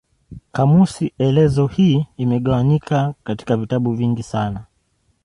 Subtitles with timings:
[0.51, 4.65] Kamusi elezo hii imegawanyika katika vitabu vingi sana.